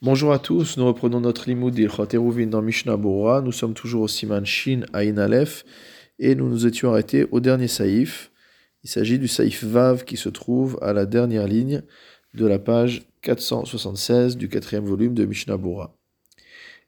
[0.00, 3.40] Bonjour à tous, nous reprenons notre limoud d'Ilchot dans Mishnah Bora.
[3.40, 5.64] Nous sommes toujours au Siman Shin Ain Aleph
[6.20, 8.30] et nous nous étions arrêtés au dernier saïf.
[8.84, 11.82] Il s'agit du saïf Vav qui se trouve à la dernière ligne
[12.32, 15.96] de la page 476 du quatrième volume de Mishnah Bora.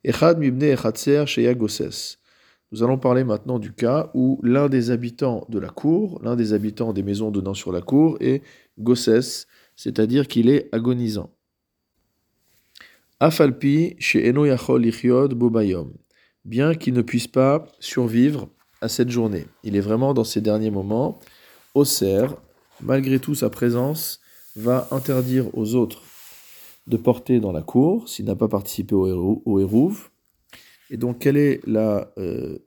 [0.05, 2.19] Echad Mibne Echatser Sheya Gosses.
[2.71, 6.53] Nous allons parler maintenant du cas où l'un des habitants de la cour, l'un des
[6.53, 8.45] habitants des maisons donnant sur la cour est
[8.79, 11.35] Gosses, c'est-à-dire qu'il est agonisant.
[13.23, 14.89] Afalpi chez Yachol
[15.35, 15.93] Bobayom,
[16.47, 18.49] bien qu'il ne puisse pas survivre
[18.81, 19.45] à cette journée.
[19.63, 21.19] Il est vraiment dans ses derniers moments.
[21.75, 22.29] Osser,
[22.81, 24.21] malgré tout sa présence,
[24.57, 26.03] va interdire aux autres
[26.87, 30.09] de porter dans la cour s'il n'a pas participé au, au Hérouv.
[30.89, 32.59] Et donc, quelle est la, euh,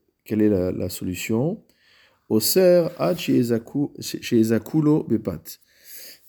[0.87, 1.63] solution?
[2.29, 5.59] Osser chez Ezakulo Bepat.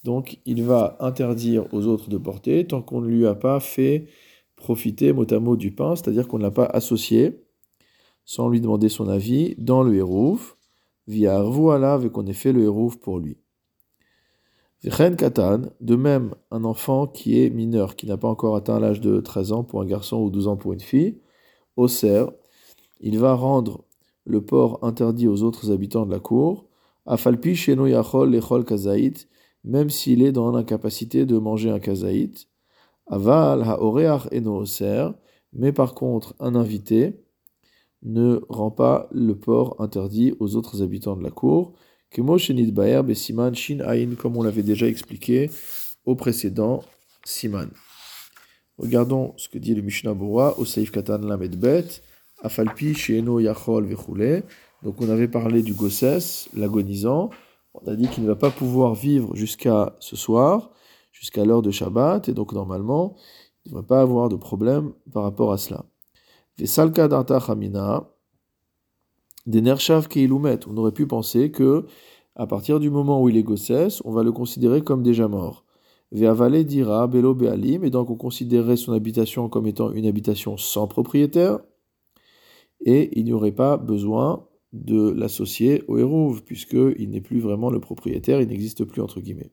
[0.04, 4.06] Donc, il va interdire aux autres de porter tant qu'on ne lui a pas fait
[4.54, 7.42] profiter mot à mot du pain, c'est-à-dire qu'on ne l'a pas associé,
[8.24, 10.56] sans lui demander son avis, dans le hérouf,
[11.06, 13.38] via voilà, vu qu'on ait fait le hérouf pour lui.
[14.83, 19.00] Vechen Katan, de même, un enfant qui est mineur, qui n'a pas encore atteint l'âge
[19.00, 21.18] de 13 ans pour un garçon ou 12 ans pour une fille,
[21.77, 22.27] Oser,
[23.00, 23.84] il va rendre
[24.27, 26.66] le porc interdit aux autres habitants de la cour,
[27.06, 29.28] Afalpi Sheno Yachol Lechol Kazaït,
[29.65, 32.48] même s'il est dans l'incapacité de manger un kazaït.
[33.07, 35.09] Aval haoreach eno oser,
[35.53, 37.25] mais par contre, un invité
[38.03, 41.73] ne rend pas le port interdit aux autres habitants de la cour.
[42.11, 45.51] Kemo shenit baer shin comme on l'avait déjà expliqué
[46.05, 46.85] au précédent
[47.25, 47.70] siman.
[48.79, 52.03] Regardons ce que dit le Mishnah Bora au Seif Katan Lamed Bet,
[52.42, 54.42] Afalpi Sheeno Yachol Vechule.
[54.83, 57.31] Donc on avait parlé du Gosses, l'agonisant.
[57.75, 60.70] On a dit qu'il ne va pas pouvoir vivre jusqu'à ce soir,
[61.12, 63.17] jusqu'à l'heure de Shabbat, et donc normalement,
[63.64, 65.84] il ne devrait pas avoir de problème par rapport à cela.
[66.56, 68.11] Vesalka darta chamina,
[69.47, 70.61] des nershav keilumet.
[70.69, 71.86] On aurait pu penser que,
[72.36, 75.64] à partir du moment où il est gossès, on va le considérer comme déjà mort.
[76.12, 80.86] Ve'avale dira belo be'alim, et donc on considérerait son habitation comme étant une habitation sans
[80.86, 81.58] propriétaire,
[82.80, 87.79] et il n'y aurait pas besoin de l'associer au Hérouv, puisqu'il n'est plus vraiment le
[87.80, 89.52] propriétaire, il n'existe plus entre guillemets.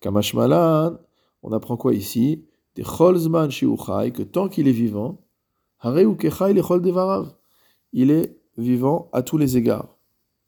[0.00, 0.96] Kamashmalan,
[1.42, 2.44] on apprend quoi ici?
[2.76, 5.20] Des Cholzman Shiuchai, que tant qu'il est vivant,
[7.92, 9.96] il est vivant à tous les égards.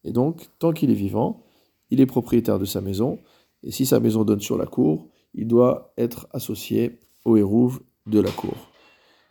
[0.05, 1.43] Et donc, tant qu'il est vivant,
[1.91, 3.19] il est propriétaire de sa maison,
[3.65, 8.21] et si sa maison donne sur la cour, il doit être associé au Hérouv de
[8.21, 8.55] la cour.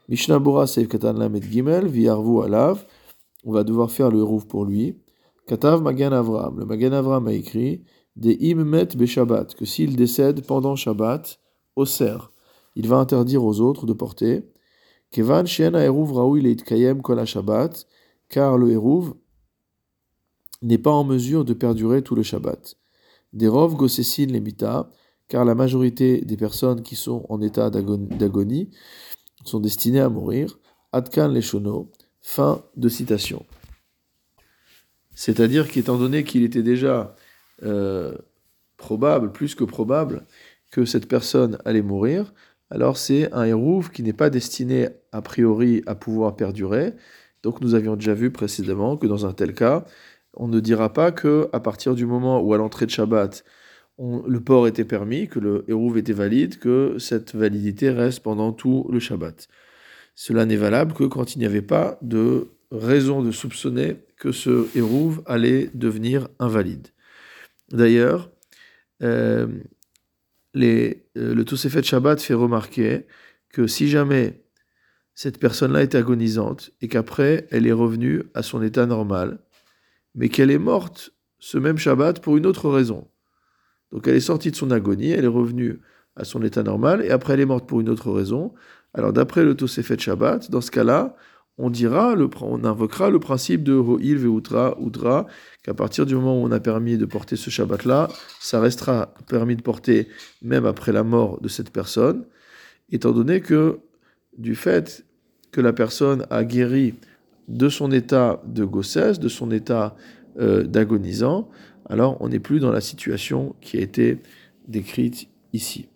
[0.09, 2.85] Mishnah Bora Seif Katan Lamed Gimel, Viarvu Alav,
[3.43, 4.97] on va devoir faire le hérouf pour lui.
[5.47, 6.59] Katav Magan Avram.
[6.59, 7.83] Le Magan Avram a écrit
[8.15, 11.39] des immet Shabbat, que s'il décède pendant Shabbat,
[11.75, 11.85] au
[12.75, 14.43] il va interdire aux autres de porter.
[15.11, 17.87] Kevan Shena Eruv Raoui Leit Kayem Kol Shabbat,
[18.27, 19.15] car le hérouv
[20.61, 22.75] n'est pas en mesure de perdurer tout le Shabbat.
[23.33, 24.91] Des Rov Gosessin Lemita,
[25.27, 28.69] car la majorité des personnes qui sont en état d'agonie
[29.45, 30.59] sont destinées à mourir.
[30.91, 31.91] Adkan Leshono,
[32.31, 33.43] Fin de citation.
[35.15, 37.15] C'est-à-dire qu'étant donné qu'il était déjà
[37.63, 38.13] euh,
[38.77, 40.27] probable, plus que probable,
[40.69, 42.31] que cette personne allait mourir,
[42.69, 46.93] alors c'est un hérouve qui n'est pas destiné a priori à pouvoir perdurer.
[47.41, 49.83] Donc nous avions déjà vu précédemment que dans un tel cas,
[50.35, 53.43] on ne dira pas que à partir du moment où à l'entrée de Shabbat,
[53.97, 58.87] le port était permis, que le hérouve était valide, que cette validité reste pendant tout
[58.91, 59.47] le Shabbat.
[60.21, 64.67] Cela n'est valable que quand il n'y avait pas de raison de soupçonner que ce
[64.77, 66.89] hérouve allait devenir invalide.
[67.71, 68.29] D'ailleurs,
[69.01, 69.47] euh,
[70.57, 73.05] euh, le Tosefet Shabbat fait remarquer
[73.47, 74.43] que si jamais
[75.15, 79.39] cette personne-là est agonisante et qu'après elle est revenue à son état normal,
[80.15, 83.07] mais qu'elle est morte ce même Shabbat pour une autre raison.
[83.93, 85.79] Donc elle est sortie de son agonie, elle est revenue
[86.17, 88.53] à son état normal, et après elle est morte pour une autre raison,
[88.93, 91.15] alors d'après le Tosefet Shabbat, dans ce cas-là,
[91.61, 95.27] on dira, on invoquera le principe de Ho'il Ve'utra, Udra,
[95.61, 98.07] qu'à partir du moment où on a permis de porter ce Shabbat-là,
[98.39, 100.07] ça restera permis de porter
[100.41, 102.25] même après la mort de cette personne,
[102.91, 103.79] étant donné que
[104.37, 105.05] du fait
[105.51, 106.95] que la personne a guéri
[107.49, 109.97] de son état de gossesse, de son état
[110.39, 111.49] euh, d'agonisant,
[111.89, 114.19] alors on n'est plus dans la situation qui a été
[114.67, 115.89] décrite ici.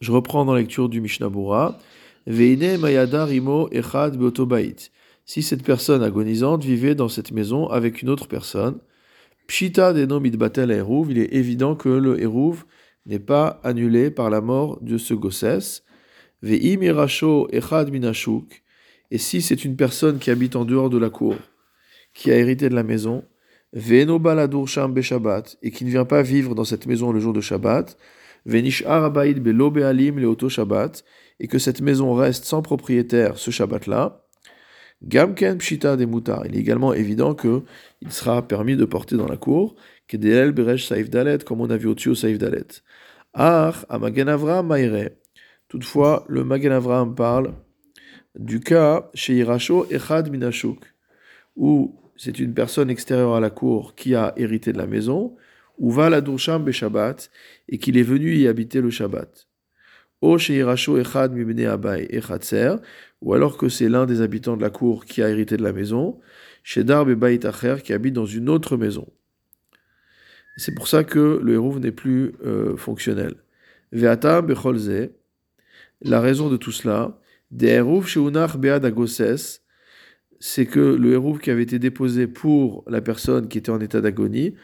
[0.00, 1.76] Je reprends dans la lecture du Mishnah Bura.
[2.26, 4.90] Veine mayadar imo echad beotobait.
[5.24, 8.78] Si cette personne agonisante vivait dans cette maison avec une autre personne,
[9.48, 12.64] pshita deno mitbatel eruv, il est évident que le eruv
[13.06, 15.82] n'est pas annulé par la mort de ce gossesse.
[16.42, 18.62] Ve'im irasho echad minashuk.
[19.10, 21.34] Et si c'est une personne qui habite en dehors de la cour,
[22.14, 23.24] qui a hérité de la maison,
[23.72, 27.32] ve'eno baladur sham beshabbat, et qui ne vient pas vivre dans cette maison le jour
[27.32, 27.98] de Shabbat,
[30.48, 31.04] Shabbat,
[31.40, 34.24] et que cette maison reste sans propriétaire ce Shabbat-là,
[35.02, 36.46] gamken pshita de mutar.
[36.46, 37.62] Il est également évident que
[38.00, 39.76] il sera permis de porter dans la cour,
[40.08, 42.66] kedeel beresh saif dalet, comme on a vu au-dessus au saif dalet.
[43.34, 44.72] Ach, amagen Avram.
[45.68, 47.52] Toutefois, le Magen Avraham parle
[48.38, 50.78] du cas chez Iracho Echad Minashuk,
[51.56, 55.36] où c'est une personne extérieure à la cour qui a hérité de la maison,
[55.78, 57.30] ou va la Dursham Shabbat,
[57.68, 59.46] et qu'il est venu y habiter le Shabbat.
[60.20, 62.74] O chez Iracho Echad Mibne Abai Echatser,
[63.22, 65.72] ou alors que c'est l'un des habitants de la cour qui a hérité de la
[65.72, 66.18] maison,
[66.62, 69.06] chez Darbe Bait Acher qui habite dans une autre maison.
[70.56, 73.36] C'est pour ça que le hérouv n'est plus euh, fonctionnel.
[73.92, 75.10] Ve'atam Becholze,
[76.02, 77.18] la raison de tout cela,
[80.40, 84.00] c'est que le hérouv qui avait été déposé pour la personne qui était en état
[84.00, 84.54] d'agonie,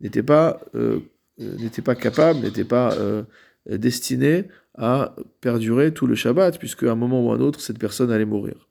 [0.00, 1.00] n'était pas, euh,
[1.38, 3.24] n'était pas capable, n'était pas euh,
[3.66, 4.44] destiné
[4.76, 8.10] à perdurer tout le Shabbat, puisque à un moment ou à un autre, cette personne
[8.10, 8.68] allait mourir.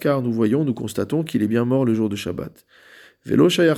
[0.00, 2.66] car nous voyons, nous constatons qu'il est bien mort le jour de Shabbat.
[3.24, 3.68] Velo et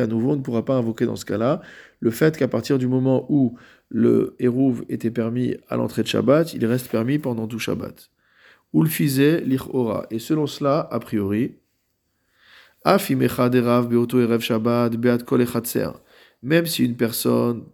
[0.00, 1.60] à nouveau, on ne pourra pas invoquer dans ce cas-là
[2.00, 3.56] le fait qu'à partir du moment où
[3.90, 8.10] le Hérouv était permis à l'entrée de Shabbat, il reste permis pendant tout Shabbat.
[8.72, 10.06] Ulfize ora.
[10.10, 11.54] Et selon cela, a priori,
[16.42, 17.64] même si une personne,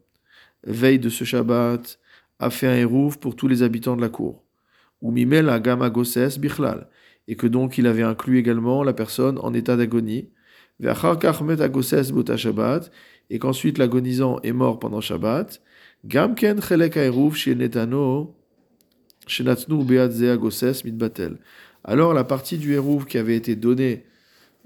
[0.64, 1.98] veille de ce Shabbat,
[2.38, 4.43] a fait un Hérouv pour tous les habitants de la cour.
[5.00, 6.88] Ou mimel agama goses bichlal.
[7.28, 10.31] Et que donc il avait inclus également la personne en état d'agonie,
[13.31, 15.62] et qu'ensuite l'agonisant est mort pendant Shabbat,
[16.04, 16.60] Gamken
[21.88, 24.05] alors la partie du Hérouv qui avait été donnée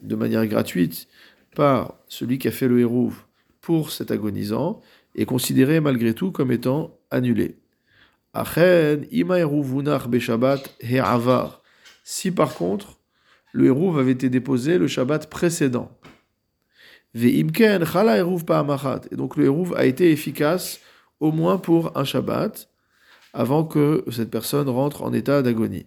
[0.03, 1.07] de manière gratuite
[1.55, 3.25] par celui qui a fait le Hérouv
[3.61, 4.81] pour cet agonisant
[5.15, 7.57] est considérée malgré tout comme étant annulée.
[12.05, 12.99] Si par contre,
[13.53, 15.91] le Hérouv avait été déposé le Shabbat précédent.
[17.15, 20.81] Et donc le Hérouv a été efficace
[21.19, 22.70] au moins pour un Shabbat,
[23.33, 25.87] avant que cette personne rentre en état d'agonie.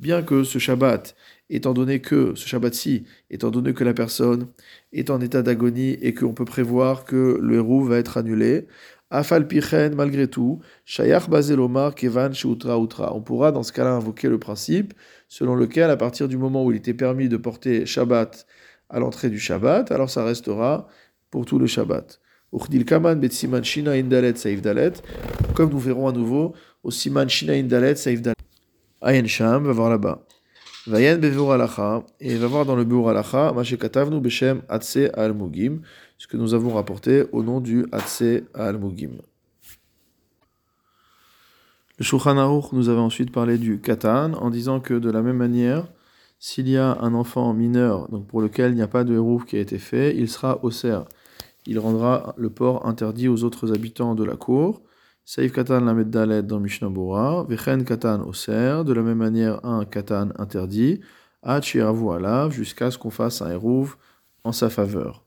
[0.00, 1.14] Bien que ce Shabbat,
[1.48, 4.48] étant donné que ce Shabbat-ci, étant donné que la personne
[4.92, 8.66] est en état d'agonie et qu'on peut prévoir que le Hérouv va être annulé,
[9.10, 13.14] Afal pichen, malgré tout, Shayach Bazelomar Kevan Shoutra Outra.
[13.14, 14.92] On pourra dans ce cas-là invoquer le principe
[15.28, 18.44] selon lequel, à partir du moment où il était permis de porter Shabbat
[18.88, 20.88] à l'entrée du Shabbat, alors ça restera
[21.30, 22.20] pour tout le Shabbat.
[22.54, 24.92] Uchdil Kaman Bet Shina Indalet Saif Dalet,
[25.54, 28.34] comme nous verrons à nouveau au Siman Shina Indalet Saif Dalet.
[29.02, 30.24] Ayen Sham, va voir là-bas.
[30.86, 35.80] Vayen Bevur Alacha, et va voir dans le Beur Alacha, Mashekatavnu Beshem Atse Al Mugim
[36.18, 39.18] ce que nous avons rapporté au nom du Hatse al-Mugim.
[41.98, 45.36] Le Shulchan Aruch nous avait ensuite parlé du Katan en disant que de la même
[45.36, 45.86] manière,
[46.38, 49.44] s'il y a un enfant mineur donc pour lequel il n'y a pas de hérouf
[49.44, 51.04] qui a été fait, il sera cerf.
[51.66, 54.82] Il rendra le port interdit aux autres habitants de la cour.
[55.24, 56.90] Saif Katan la Dalet dans Mishnah
[57.48, 61.00] Vechen Katan cerf, de la même manière un Katan interdit,
[61.42, 63.96] Hachiravu Alav, jusqu'à ce qu'on fasse un hérouf
[64.44, 65.23] en sa faveur.